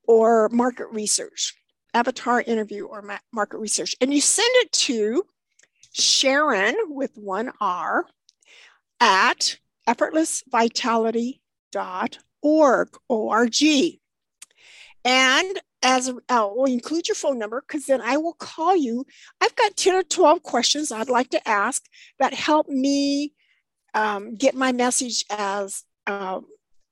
[0.07, 1.55] or market research.
[1.95, 3.97] Avatar interview or ma- market research.
[4.01, 5.25] And you send it to
[5.93, 8.07] Sharon with one R
[9.01, 14.01] at effortlessvitality.org, O-R-G.
[15.05, 19.07] And as uh, we'll include your phone number because then I will call you.
[19.41, 21.85] I've got 10 or 12 questions I'd like to ask
[22.19, 23.33] that help me
[23.95, 26.41] um, get my message as uh,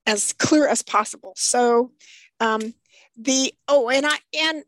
[0.06, 1.32] as clear as possible.
[1.36, 1.92] So
[2.40, 2.74] um,
[3.16, 4.64] the oh, and I and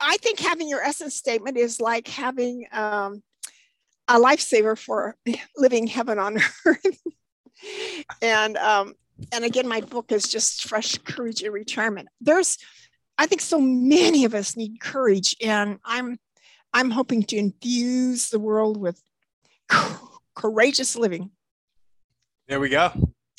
[0.00, 3.22] I think having your essence statement is like having um,
[4.08, 5.16] a lifesaver for
[5.56, 7.02] living heaven on earth.
[8.22, 8.94] and um,
[9.32, 12.08] and again, my book is just fresh courage in retirement.
[12.20, 12.56] There's,
[13.16, 16.18] I think, so many of us need courage, and I'm
[16.72, 19.00] I'm hoping to infuse the world with
[20.34, 21.30] courageous living.
[22.46, 22.90] There we go.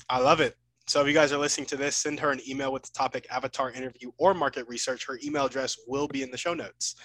[0.09, 0.55] I love it.
[0.87, 3.27] So if you guys are listening to this, send her an email with the topic
[3.29, 5.05] avatar interview or market research.
[5.05, 6.95] Her email address will be in the show notes.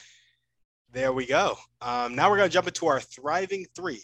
[0.93, 1.57] There we go.
[1.81, 4.03] Um, now we're going to jump into our thriving three.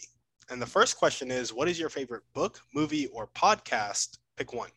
[0.49, 4.17] And the first question is What is your favorite book, movie, or podcast?
[4.35, 4.69] Pick one.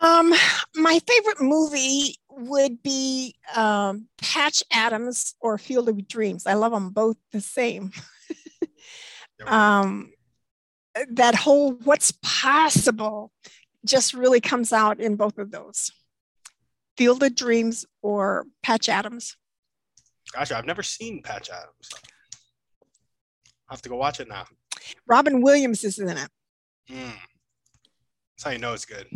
[0.00, 0.34] Um,
[0.76, 6.46] my favorite movie would be um, Patch Adams or Field of Dreams.
[6.46, 7.90] I love them both the same.
[9.46, 10.12] um,
[11.10, 13.32] that whole what's possible
[13.84, 15.90] just really comes out in both of those
[16.96, 19.36] Field of Dreams or Patch Adams.
[20.34, 20.58] Gotcha.
[20.58, 21.88] I've never seen Patch Adams.
[23.68, 24.44] I have to go watch it now.
[25.06, 26.28] Robin Williams is in it.
[26.90, 27.12] Mm.
[28.36, 29.06] That's how you know it's good.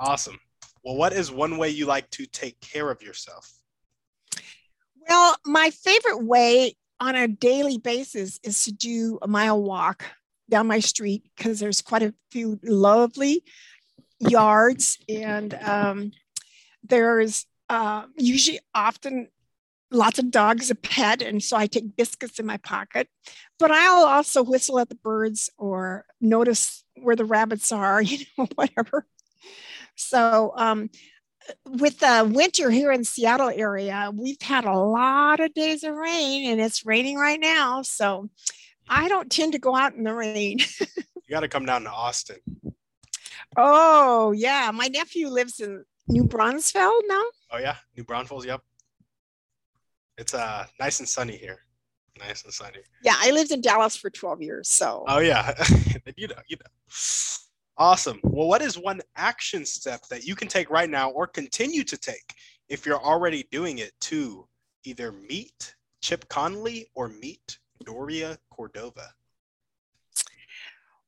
[0.00, 0.38] Awesome.
[0.82, 3.52] Well, what is one way you like to take care of yourself?
[5.08, 10.04] Well, my favorite way on a daily basis is to do a mile walk
[10.48, 13.44] down my street because there's quite a few lovely
[14.18, 16.10] yards and um,
[16.82, 19.28] there's uh, usually often
[19.90, 23.08] lots of dogs a pet, and so I take biscuits in my pocket.
[23.58, 28.46] But I'll also whistle at the birds or notice where the rabbits are, you know,
[28.54, 29.06] whatever.
[29.96, 30.90] So um,
[31.66, 36.50] with the winter here in Seattle area, we've had a lot of days of rain,
[36.50, 37.82] and it's raining right now.
[37.82, 38.30] So
[38.88, 40.58] I don't tend to go out in the rain.
[40.80, 42.38] you got to come down to Austin.
[43.56, 47.24] Oh yeah, my nephew lives in New Braunfels now.
[47.50, 48.44] Oh yeah, New Braunfels.
[48.46, 48.60] Yep.
[50.16, 51.60] It's uh nice and sunny here.
[52.18, 52.80] Nice and sunny.
[53.02, 55.04] Yeah, I lived in Dallas for 12 years, so.
[55.06, 55.54] Oh yeah,
[56.16, 56.94] you know, you know.
[57.76, 58.18] Awesome.
[58.24, 61.96] Well, what is one action step that you can take right now or continue to
[61.96, 62.34] take
[62.68, 64.48] if you're already doing it to
[64.84, 69.08] either meet Chip Conley or meet Doria Cordova?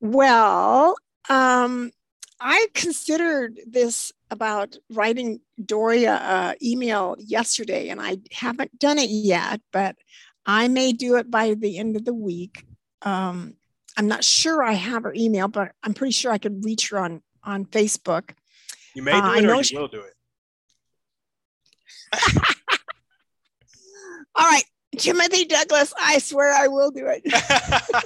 [0.01, 0.95] Well,
[1.28, 1.91] um,
[2.41, 9.61] I considered this about writing Doria uh, email yesterday, and I haven't done it yet,
[9.72, 9.97] but
[10.47, 12.64] I may do it by the end of the week.
[13.03, 13.57] Um,
[13.97, 16.99] I'm not sure I have her email, but I'm pretty sure I could reach her
[16.99, 18.30] on on Facebook.
[18.95, 19.76] You may do uh, it, or you she...
[19.76, 20.14] will do it.
[24.34, 24.64] All right,
[24.97, 25.93] Timothy Douglas.
[25.99, 27.22] I swear I will do it.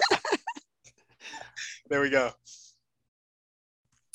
[1.89, 2.33] there we go.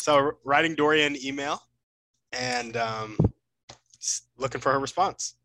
[0.10, 1.62] So writing Dorian email
[2.32, 3.16] and um,
[4.40, 5.36] looking for her response.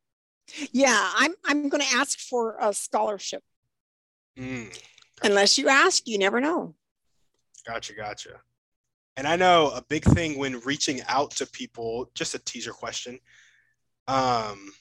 [0.73, 3.43] Yeah, I'm I'm going to ask for a scholarship.
[4.39, 4.81] Mm, gotcha.
[5.23, 6.75] Unless you ask, you never know.
[7.67, 8.41] Gotcha, gotcha.
[9.19, 13.19] And I know a big thing when reaching out to people, just a teaser question.
[14.09, 14.73] Um,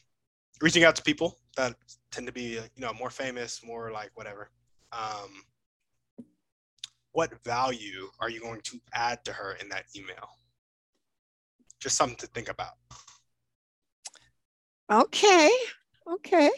[0.62, 1.76] reaching out to people that
[2.10, 4.50] tend to be, you know, more famous, more like whatever.
[4.94, 5.44] Um,
[7.14, 10.30] what value are you going to add to her in that email?
[11.80, 12.74] Just something to think about.
[14.92, 15.50] Okay.
[16.12, 16.50] Okay.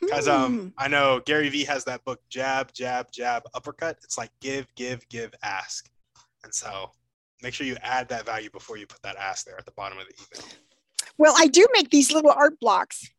[0.00, 0.68] Because um, hmm.
[0.78, 3.98] I know Gary Vee has that book, Jab, Jab, Jab, Uppercut.
[4.02, 5.88] It's like give, give, give, ask.
[6.42, 6.90] And so
[7.42, 9.98] make sure you add that value before you put that ask there at the bottom
[9.98, 10.50] of the email.
[11.18, 13.10] Well, I do make these little art blocks.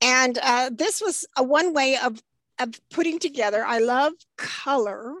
[0.00, 2.20] And uh, this was a one way of,
[2.58, 3.64] of putting together.
[3.64, 5.14] I love color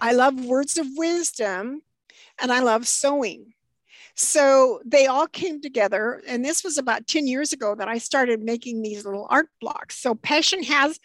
[0.00, 1.82] I love words of wisdom
[2.40, 3.54] and I love sewing.
[4.18, 6.22] So they all came together.
[6.26, 9.98] And this was about 10 years ago that I started making these little art blocks.
[9.98, 10.98] So passion has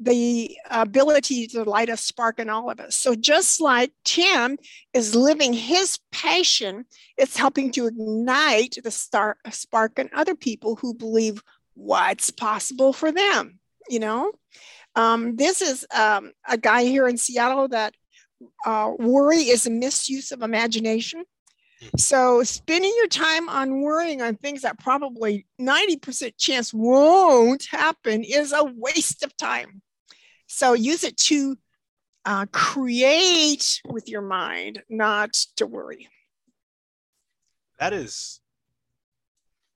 [0.00, 2.96] the ability to light a spark in all of us.
[2.96, 4.56] So just like Tim
[4.94, 6.86] is living his passion,
[7.18, 11.42] it's helping to ignite the star- spark in other people who believe
[11.74, 13.58] what's possible for them.
[13.90, 14.32] You know,
[14.96, 17.94] um, this is um, a guy here in Seattle that
[18.66, 21.24] uh, worry is a misuse of imagination.
[21.80, 21.96] Hmm.
[21.96, 28.52] So spending your time on worrying on things that probably 90% chance won't happen is
[28.52, 29.82] a waste of time.
[30.46, 31.56] So use it to
[32.24, 36.08] uh, create with your mind, not to worry.
[37.78, 38.40] That is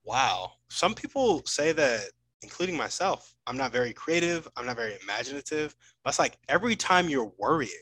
[0.05, 0.53] wow.
[0.71, 2.11] Some people say that,
[2.43, 5.75] including myself, I'm not very creative, I'm not very imaginative.
[6.05, 7.73] That's like every time you're worrying,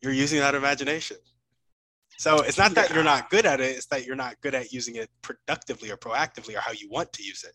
[0.00, 1.16] you're using that imagination.
[2.18, 4.72] So it's not that you're not good at it, it's that you're not good at
[4.72, 7.54] using it productively or proactively or how you want to use it.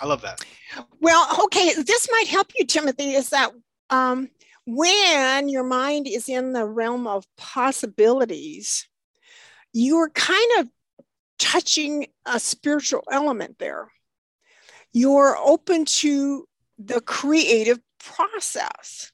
[0.00, 0.42] I love that.
[1.00, 3.52] Well, okay, this might help you, Timothy, is that
[3.90, 4.30] um,
[4.66, 8.88] when your mind is in the realm of possibilities,
[9.72, 10.68] you're kind of
[11.38, 13.88] touching a spiritual element there.
[14.92, 16.46] You're open to
[16.78, 19.12] the creative process.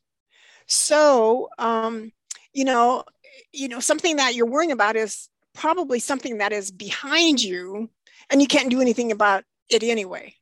[0.67, 2.13] So, um,
[2.53, 3.05] you know,
[3.53, 7.91] you know, something that you're worrying about is probably something that is behind you
[8.31, 10.35] and you can't do anything about it anyway.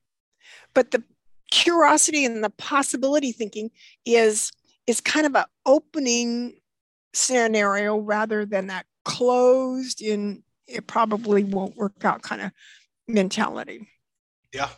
[0.75, 1.03] But the
[1.51, 3.70] curiosity and the possibility thinking
[4.05, 4.51] is
[4.87, 6.55] is kind of an opening
[7.14, 12.51] scenario rather than that closed in it probably won't work out kind of
[13.07, 13.87] mentality.
[14.53, 14.70] Yeah,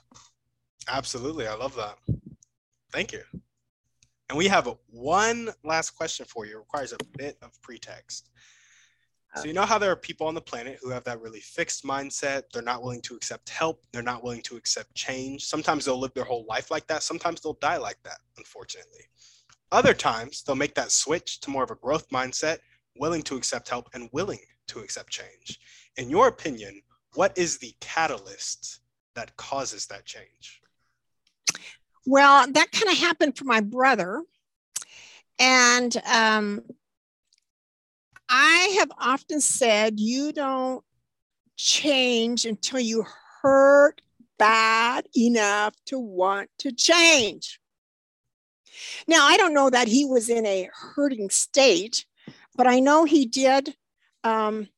[0.88, 1.47] absolutely.
[1.47, 1.97] I love that.
[2.92, 3.22] Thank you.
[4.29, 6.53] And we have one last question for you.
[6.57, 8.31] It requires a bit of pretext.
[9.37, 11.85] So you know how there are people on the planet who have that really fixed
[11.85, 12.45] mindset.
[12.53, 13.83] They're not willing to accept help.
[13.93, 15.45] They're not willing to accept change.
[15.45, 17.03] Sometimes they'll live their whole life like that.
[17.03, 19.03] Sometimes they'll die like that, unfortunately.
[19.72, 22.59] Other times they'll make that switch to more of a growth mindset,
[22.99, 25.61] willing to accept help and willing to accept change.
[25.99, 26.81] In your opinion,
[27.14, 28.81] what is the catalyst
[29.14, 30.62] that causes that change?
[32.07, 34.22] Well, that kind of happened for my brother.
[35.38, 36.62] And um,
[38.28, 40.84] I have often said, you don't
[41.57, 43.04] change until you
[43.42, 44.00] hurt
[44.38, 47.59] bad enough to want to change.
[49.09, 52.04] Now, I don't know that he was in a hurting state,
[52.54, 53.74] but I know he did.
[54.22, 54.68] Um,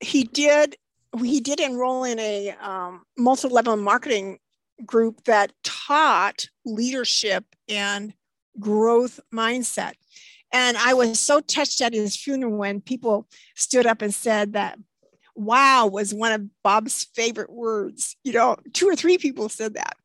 [0.00, 0.76] he did.
[1.18, 4.38] He did enroll in a um, multi-level marketing
[4.84, 8.12] group that taught leadership and
[8.58, 9.92] growth mindset.
[10.52, 14.78] And I was so touched at his funeral when people stood up and said that
[15.34, 18.16] wow was one of Bob's favorite words.
[18.24, 19.96] You know, two or three people said that.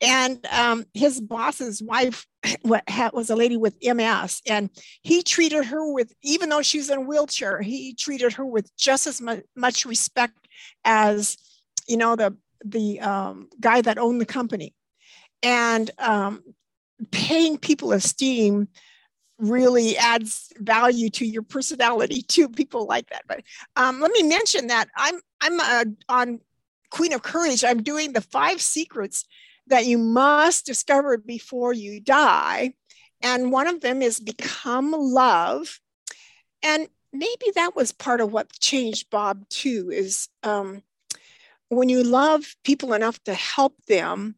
[0.00, 2.26] And um, his boss's wife
[2.64, 4.70] was a lady with MS, and
[5.02, 8.74] he treated her with, even though she was in a wheelchair, he treated her with
[8.76, 9.22] just as
[9.56, 10.48] much respect
[10.84, 11.36] as,
[11.86, 14.74] you know, the the um, guy that owned the company.
[15.42, 16.42] And um,
[17.10, 18.68] paying people esteem
[19.38, 23.24] really adds value to your personality to people like that.
[23.26, 23.42] But
[23.76, 26.40] um, let me mention that I'm I'm uh, on
[26.90, 27.64] Queen of Courage.
[27.64, 29.24] I'm doing the five secrets
[29.66, 32.74] that you must discover before you die,
[33.20, 35.80] and one of them is become love.
[36.62, 39.90] And maybe that was part of what changed Bob too.
[39.92, 40.82] Is um,
[41.76, 44.36] when you love people enough to help them,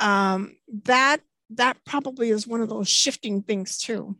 [0.00, 1.20] um, that
[1.50, 4.16] that probably is one of those shifting things too.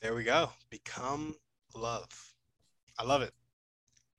[0.00, 0.50] There we go.
[0.70, 1.34] Become
[1.74, 2.08] love.
[2.98, 3.32] I love it.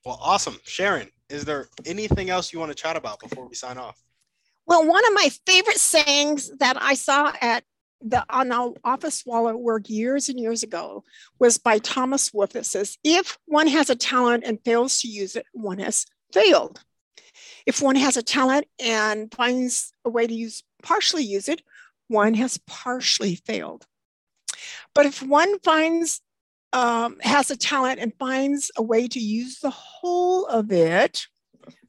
[0.06, 0.58] Well, awesome.
[0.64, 4.02] Sharon, is there anything else you want to chat about before we sign off?
[4.68, 7.64] Well, one of my favorite sayings that I saw at
[8.02, 11.04] the on the office wall at work years and years ago
[11.40, 12.56] was by Thomas Wolfe.
[12.56, 16.82] It says, if one has a talent and fails to use it, one has failed.
[17.66, 21.62] If one has a talent and finds a way to use partially use it,
[22.08, 23.86] one has partially failed.
[24.94, 26.22] But if one finds
[26.74, 31.26] um, has a talent and finds a way to use the whole of it,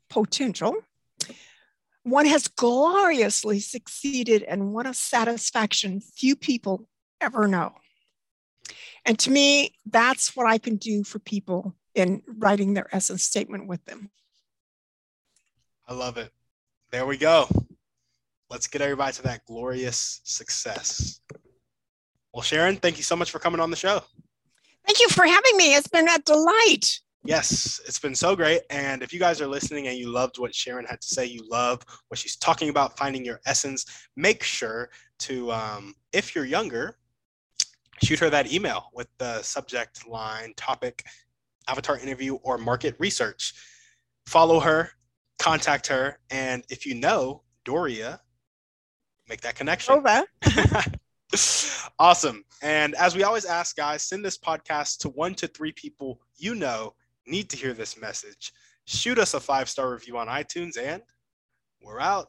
[0.08, 0.76] potential,
[2.04, 6.88] one has gloriously succeeded and what a satisfaction few people
[7.20, 7.72] ever know.
[9.04, 13.66] And to me, that's what I can do for people in writing their essence statement
[13.66, 14.10] with them.
[15.88, 16.30] I love it.
[16.90, 17.48] There we go
[18.50, 21.20] let's get everybody to that glorious success.
[22.32, 24.00] Well, Sharon, thank you so much for coming on the show.
[24.86, 25.74] Thank you for having me.
[25.74, 27.00] It's been a delight.
[27.24, 28.62] Yes, it's been so great.
[28.70, 31.42] And if you guys are listening and you loved what Sharon had to say, you
[31.50, 33.84] love what she's talking about, finding your essence,
[34.16, 36.98] make sure to, um, if you're younger,
[38.04, 41.02] shoot her that email with the subject line, topic,
[41.68, 43.54] avatar interview, or market research.
[44.26, 44.90] Follow her,
[45.38, 48.20] contact her, and if you know Doria,
[49.28, 49.94] make that connection.
[49.94, 50.24] Over.
[51.98, 52.44] awesome.
[52.62, 56.54] And as we always ask, guys, send this podcast to one to three people you
[56.54, 56.94] know
[57.26, 58.52] need to hear this message.
[58.86, 61.02] Shoot us a five star review on iTunes, and
[61.82, 62.28] we're out.